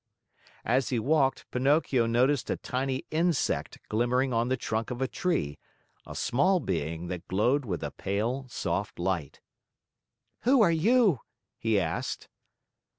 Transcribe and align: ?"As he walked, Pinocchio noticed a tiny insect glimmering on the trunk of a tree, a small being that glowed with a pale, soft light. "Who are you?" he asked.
?"As 0.65 0.89
he 0.89 0.97
walked, 0.97 1.45
Pinocchio 1.51 2.07
noticed 2.07 2.49
a 2.49 2.57
tiny 2.57 3.05
insect 3.11 3.77
glimmering 3.87 4.33
on 4.33 4.47
the 4.47 4.57
trunk 4.57 4.89
of 4.89 4.99
a 4.99 5.07
tree, 5.07 5.59
a 6.07 6.15
small 6.15 6.59
being 6.59 7.05
that 7.09 7.27
glowed 7.27 7.65
with 7.65 7.83
a 7.83 7.91
pale, 7.91 8.47
soft 8.49 8.97
light. 8.97 9.41
"Who 10.39 10.63
are 10.63 10.71
you?" 10.71 11.19
he 11.59 11.79
asked. 11.79 12.29